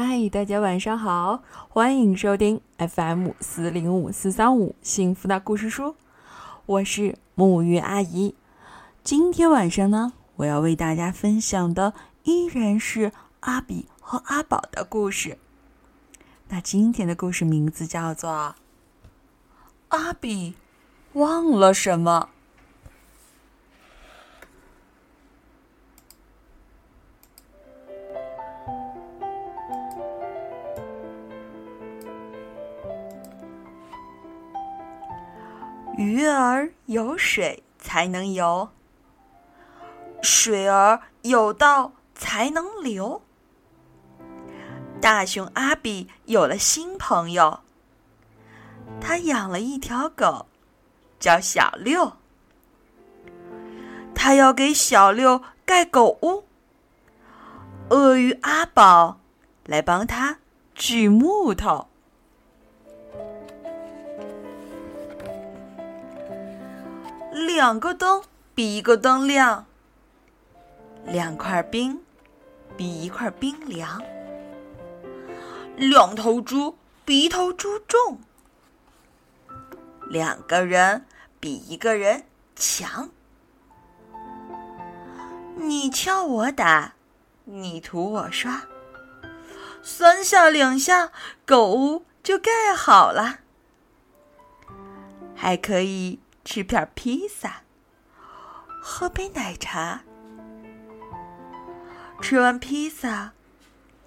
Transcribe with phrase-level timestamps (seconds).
[0.00, 5.96] 嗨，大家晚上好，欢迎收听 FM 四零五四三五幸福的故事书，
[6.66, 8.36] 我是木鱼阿姨。
[9.02, 15.36] 今天晚上呢，我要为大家分享的依然是阿比和阿宝的故事。
[16.46, 18.30] 那今天的故事名字叫做
[19.88, 20.54] 《阿比
[21.14, 22.28] 忘了什么》。
[36.18, 38.70] 鱼儿有水才能游，
[40.20, 43.22] 水儿有道才能流。
[45.00, 47.60] 大熊阿比有了新朋友，
[49.00, 50.46] 他养了一条狗，
[51.20, 52.14] 叫小六。
[54.12, 56.42] 他要给小六盖狗屋，
[57.90, 59.20] 鳄鱼阿宝
[59.66, 60.38] 来帮他
[60.74, 61.87] 锯木头。
[67.46, 69.64] 两个灯比一个灯亮，
[71.04, 72.02] 两块冰
[72.76, 74.02] 比一块冰凉，
[75.76, 78.18] 两头猪比一头猪重，
[80.08, 81.06] 两个人
[81.38, 82.24] 比一个人
[82.56, 83.10] 强。
[85.54, 86.94] 你敲我打，
[87.44, 88.64] 你涂我刷，
[89.80, 91.12] 三下两下，
[91.46, 93.38] 狗屋就盖好了，
[95.36, 96.18] 还可以。
[96.50, 97.60] 吃片披萨，
[98.80, 100.00] 喝杯奶茶。
[102.22, 103.32] 吃完披萨，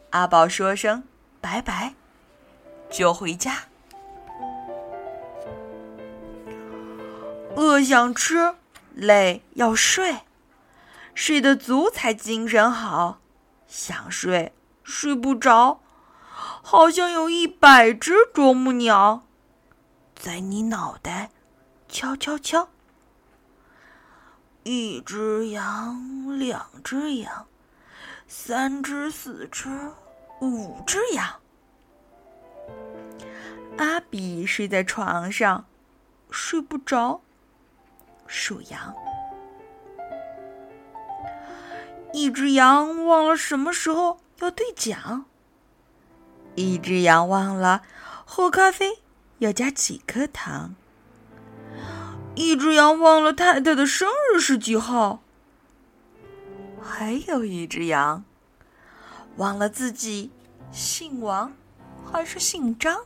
[0.10, 1.04] 阿宝说声
[1.40, 1.94] 拜拜，
[2.90, 3.66] 就回家。
[7.56, 8.56] 饿想吃，
[8.96, 10.22] 累要睡，
[11.14, 13.20] 睡得足才精神好。
[13.68, 14.52] 想睡
[14.84, 15.80] 睡不着，
[16.34, 19.28] 好像有一百只啄木鸟
[20.16, 21.30] 在你脑袋。
[21.92, 22.70] 敲敲敲！
[24.64, 27.46] 一只羊，两只羊，
[28.30, 29.92] 三只、四只、
[30.40, 31.42] 五只羊。
[33.78, 35.66] 阿比睡在床上，
[36.30, 37.20] 睡不着，
[38.26, 38.96] 数羊。
[42.14, 45.26] 一只羊忘了什么时候要兑奖，
[46.56, 47.84] 一只羊忘了
[48.26, 49.00] 喝咖啡
[49.40, 50.76] 要加几颗糖。
[52.34, 55.20] 一只羊忘了太太的生日是几号，
[56.82, 58.24] 还有一只羊
[59.38, 60.32] 忘了自己
[60.72, 61.54] 姓王
[62.12, 63.06] 还是姓张，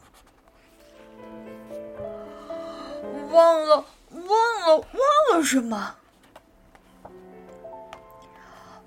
[3.32, 4.28] 忘了忘
[4.68, 5.96] 了忘了什么？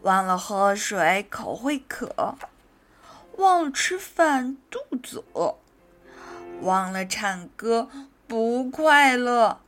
[0.03, 2.37] 忘了喝水口会渴，
[3.37, 5.56] 忘了吃饭肚子饿，
[6.62, 7.88] 忘了唱歌
[8.27, 9.59] 不快乐。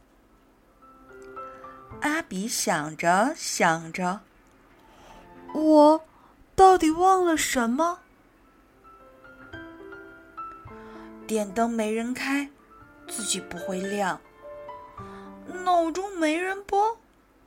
[2.02, 4.20] 阿比想着想着，
[5.52, 6.04] 我
[6.54, 7.98] 到底忘了什么？
[11.26, 12.50] 电灯没人开，
[13.06, 14.18] 自己不会亮；
[15.64, 16.96] 闹钟没人拨，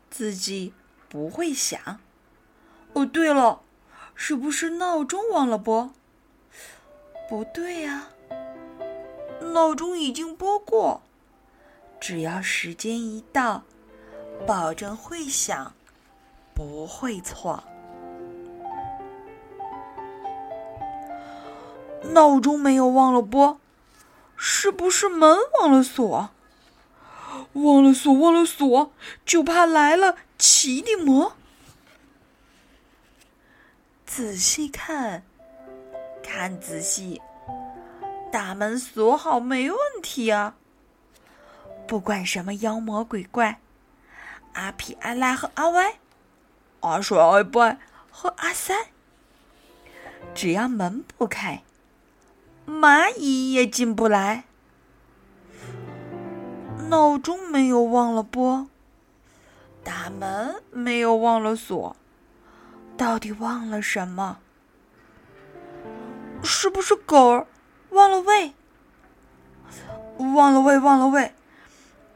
[0.10, 0.74] 自己
[1.10, 2.00] 不会响。
[2.94, 3.62] 哦，对了，
[4.14, 5.92] 是不是闹钟忘了拨？
[7.28, 8.10] 不对呀，
[9.42, 11.02] 闹钟已经拨过，
[12.00, 13.64] 只要时间一到。
[14.46, 15.74] 保证会响，
[16.54, 17.64] 不会错。
[22.12, 23.60] 闹钟没有忘了拨，
[24.36, 26.30] 是不是门忘了锁？
[27.54, 28.92] 忘了锁，忘了锁，
[29.26, 31.34] 就怕来了奇的魔。
[34.06, 35.24] 仔细看，
[36.22, 37.22] 看仔细，
[38.32, 40.56] 大门锁好没问题啊！
[41.88, 43.60] 不管什么妖魔鬼怪。
[44.54, 46.00] 阿皮、阿拉和阿歪，
[46.82, 47.76] 阿水、阿伯
[48.12, 48.88] 和阿三，
[50.34, 51.64] 只要门不开，
[52.68, 54.46] 蚂蚁也进不来。
[56.90, 58.68] 闹钟没有忘了拨，
[59.84, 61.96] 大门没有忘了锁，
[62.96, 64.38] 到底忘了什么？
[66.44, 67.48] 是不是狗儿
[67.90, 68.54] 忘了喂？
[70.18, 71.34] 忘了喂，忘了喂，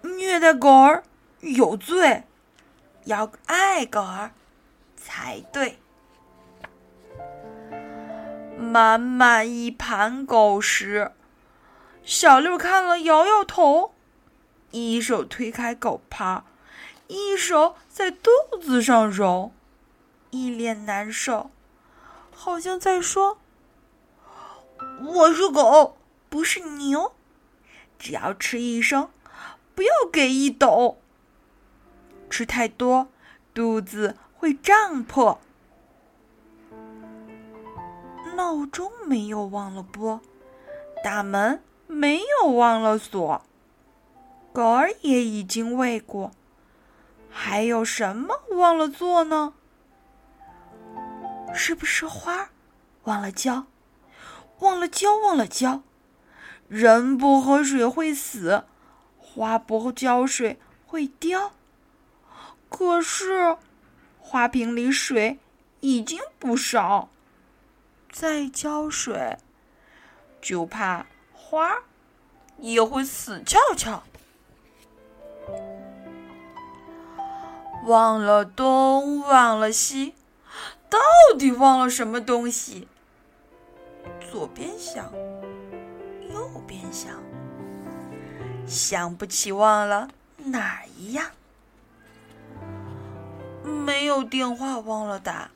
[0.04, 1.04] 虐待狗儿
[1.42, 2.24] 有罪。
[3.06, 4.32] 要爱狗儿
[4.96, 5.80] 才对。
[8.58, 11.14] 满满一盘狗食，
[12.04, 13.94] 小六看了摇摇头，
[14.72, 16.44] 一手推开狗趴，
[17.08, 18.30] 一手在肚
[18.62, 19.52] 子上揉，
[20.32, 21.50] 一脸难受，
[22.32, 23.38] 好像在说
[25.02, 25.98] ：“我是狗，
[26.28, 27.14] 不是牛。
[27.98, 29.10] 只要吃一升，
[29.74, 31.00] 不要给一斗。
[32.30, 33.08] 吃太多，
[33.54, 35.40] 肚子会胀破。
[38.36, 40.22] 闹钟没有忘了拨，
[41.04, 43.42] 大门没有忘了锁。
[44.54, 46.32] 狗儿也已经喂过，
[47.30, 49.54] 还有什么忘了做呢？
[51.54, 52.50] 是不是花
[53.04, 53.66] 忘了浇？
[54.60, 55.82] 忘了浇，忘了浇。
[56.68, 58.66] 人不喝水会死，
[59.18, 61.54] 花不浇水会凋。
[62.70, 63.58] 可是
[64.20, 65.40] 花瓶里水
[65.80, 67.10] 已经不少，
[68.12, 69.38] 再浇水，
[70.42, 71.84] 就怕花
[72.60, 74.04] 也会死翘翘。
[77.86, 80.14] 忘了东，忘了西，
[80.90, 81.00] 到
[81.40, 82.88] 底忘了什么东西？
[84.30, 85.10] 左边想，
[86.30, 87.24] 右边想，
[88.68, 91.32] 想不起忘了哪儿一样。
[93.68, 95.52] 没有电话忘了打，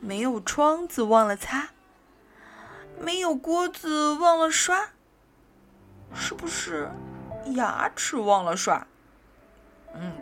[0.00, 1.70] 没有窗子忘了擦，
[3.00, 4.90] 没有锅子忘了刷，
[6.14, 6.90] 是不是
[7.54, 8.86] 牙齿忘了刷？
[9.94, 10.12] 嗯，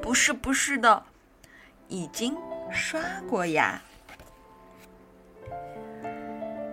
[0.00, 1.04] 不是，不是的，
[1.88, 2.36] 已经
[2.70, 3.80] 刷过牙。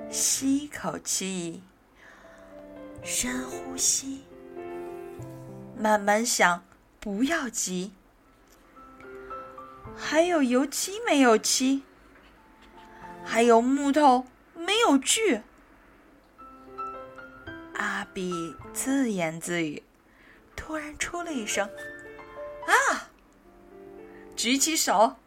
[0.09, 1.61] 吸一口气，
[3.03, 4.23] 深呼吸，
[5.77, 6.63] 慢慢想，
[6.99, 7.93] 不要急。
[9.97, 11.83] 还有油漆没有漆，
[13.25, 15.41] 还有木头没有锯。
[17.73, 19.83] 阿比自言自语，
[20.55, 21.69] 突然出了一声
[22.67, 23.09] ：“啊！”
[24.37, 25.17] 举起手，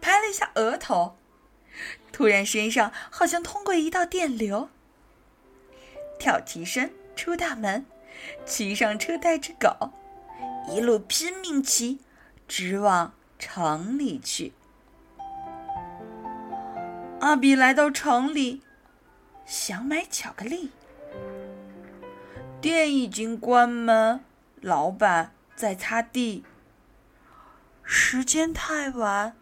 [0.00, 1.18] 拍了一下额头。
[2.12, 4.70] 突然，身上好像通过一道电流。
[6.18, 7.84] 跳起身，出大门，
[8.46, 9.92] 骑上车，带着狗，
[10.68, 12.00] 一路拼命骑，
[12.48, 14.52] 直往城里去。
[17.20, 18.62] 阿比来到城里，
[19.44, 20.70] 想买巧克力，
[22.60, 24.20] 店已经关门，
[24.60, 26.44] 老板在擦地。
[27.82, 29.36] 时间太晚，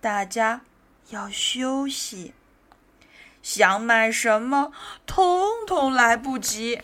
[0.00, 0.62] 大家。
[1.08, 2.34] 要休息，
[3.42, 4.70] 想买什么，
[5.06, 6.82] 通通来不及。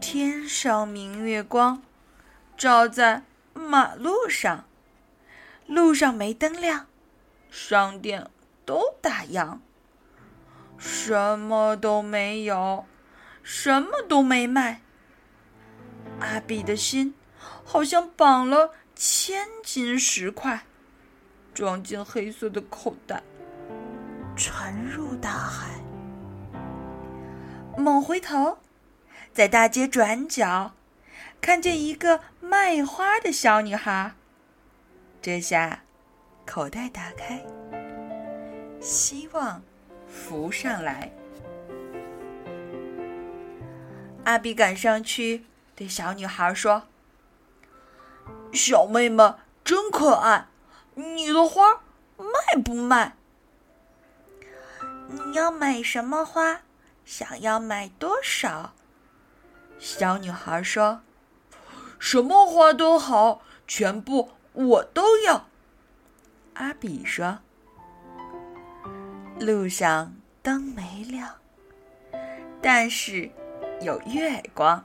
[0.00, 1.80] 天上明月光，
[2.56, 3.22] 照在
[3.52, 4.64] 马路上，
[5.66, 6.86] 路上没灯亮，
[7.50, 8.30] 商店
[8.64, 9.58] 都打烊，
[10.78, 12.86] 什么都没有，
[13.42, 14.80] 什么都没卖。
[16.20, 17.14] 阿比的心
[17.64, 18.70] 好像绑了。
[18.96, 20.62] 千金石块
[21.52, 23.24] 装进黑色的口袋，
[24.36, 25.66] 沉入大海。
[27.76, 28.58] 猛回头，
[29.32, 30.74] 在大街转角
[31.44, 34.14] 看见一个卖花的小女孩。
[35.20, 35.82] 这下，
[36.46, 37.44] 口袋打开，
[38.80, 39.62] 希望
[40.08, 41.12] 浮上来。
[44.24, 45.44] 阿比赶上去
[45.76, 46.84] 对小女孩说。
[48.54, 50.46] 小妹妹真可爱，
[50.94, 51.82] 你的花
[52.16, 53.16] 卖不卖？
[55.08, 56.62] 你要买什么花？
[57.04, 58.72] 想要买多少？
[59.78, 61.02] 小女孩说
[62.06, 65.46] ：“什么花都好，全部我都要。”
[66.52, 67.38] 阿比说
[69.40, 71.36] ：“路上灯没亮，
[72.60, 73.30] 但是
[73.80, 74.84] 有月光，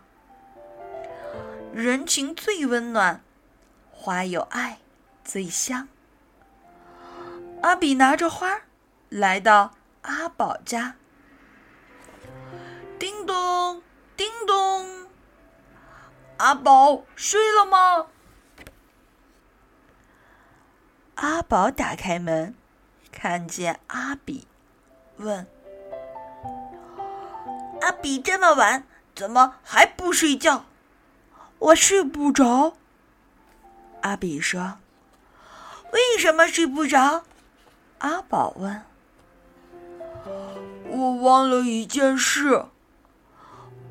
[1.74, 3.22] 人情最温暖。”
[3.92, 4.80] 花有爱，
[5.26, 5.90] 最香。
[7.62, 8.62] 阿比拿着花
[9.10, 9.74] 来到
[10.04, 10.96] 阿宝家，
[12.98, 13.84] 叮咚，
[14.16, 14.99] 叮咚，
[16.40, 18.08] 阿宝睡了吗？
[21.16, 22.56] 阿宝打开门，
[23.12, 24.48] 看见阿比，
[25.18, 25.46] 问
[27.84, 30.64] ：“阿比这么晚，怎么还不睡觉？”
[31.60, 32.78] 我睡不着。
[34.02, 34.78] 阿比说
[35.92, 37.26] ：“为什么睡不着？”
[38.00, 38.86] 阿宝问。
[40.88, 42.68] “我忘了一件事。”“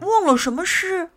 [0.00, 1.10] 忘了什么事？”“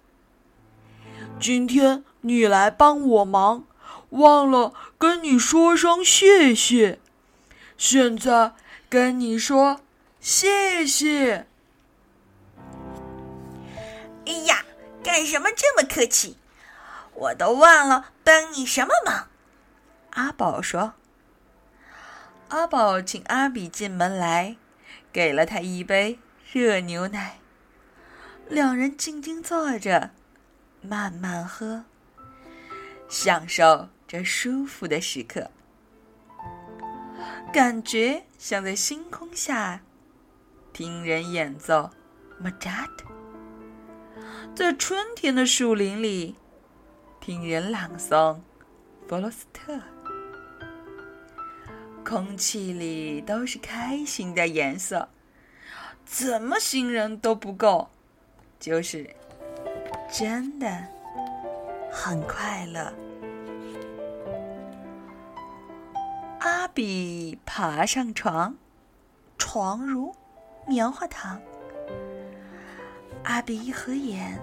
[1.41, 3.65] 今天你来帮我忙，
[4.11, 6.99] 忘了跟你说声谢谢。
[7.75, 8.53] 现在
[8.87, 9.81] 跟你说
[10.19, 11.47] 谢谢。
[14.27, 14.63] ”“哎呀，
[15.03, 16.37] 干什么这么客气？”
[17.15, 19.27] 我都忘了帮你什么忙，
[20.11, 20.93] 阿宝说
[22.49, 24.57] ：“阿宝请阿比进门来，
[25.11, 26.19] 给了他一杯
[26.51, 27.39] 热牛奶。
[28.47, 30.11] 两人静静坐着，
[30.81, 31.83] 慢慢喝，
[33.07, 35.51] 享受这舒服的时刻，
[37.53, 39.81] 感觉像在星空下
[40.73, 41.91] 听人演奏
[42.43, 43.05] 《m a j a t
[44.55, 46.35] 在春天的树林里
[47.19, 48.39] 听人朗诵
[49.07, 49.79] 弗罗斯特。
[52.03, 55.07] 空气里都是开心的颜色，
[56.03, 57.89] 怎么形容都不够，
[58.59, 59.15] 就是
[60.11, 60.67] 真的
[61.89, 62.93] 很快乐。
[66.39, 68.55] 阿比爬上床，
[69.37, 70.13] 床如
[70.67, 71.39] 棉花糖。
[73.23, 74.37] 阿比一合眼，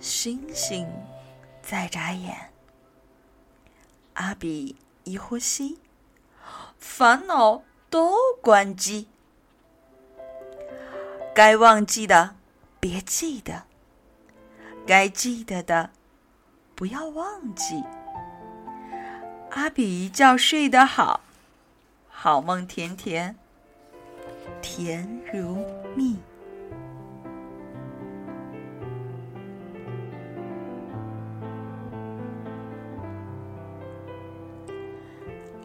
[0.00, 0.88] 星星
[1.60, 2.34] 在眨眼。
[4.14, 5.78] 阿比一呼吸。
[6.78, 9.08] 烦恼都关机，
[11.34, 12.36] 该忘记的
[12.80, 13.64] 别记得，
[14.88, 15.90] 该记得的
[16.74, 17.84] 不要忘记。
[19.50, 21.20] 阿比一觉睡得好，
[22.08, 23.36] 好梦甜甜，
[24.62, 25.62] 甜如
[25.94, 26.16] 蜜。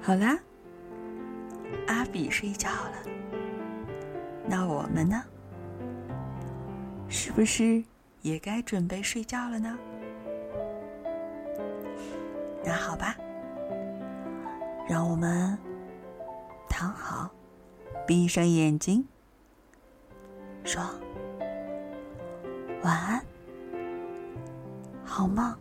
[0.02, 0.38] 好啦。
[1.88, 2.94] 阿比睡觉了，
[4.46, 5.24] 那我们呢？
[7.08, 7.82] 是不是
[8.24, 9.78] 也该准备睡觉了呢？
[12.64, 13.16] 那好吧，
[14.90, 15.58] 让我们
[16.70, 17.30] 躺好，
[18.08, 19.06] 闭上眼睛，
[20.64, 20.82] 说
[22.82, 23.26] 晚安，
[25.04, 25.56] 好梦。